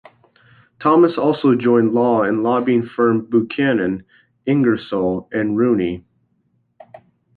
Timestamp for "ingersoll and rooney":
4.47-6.03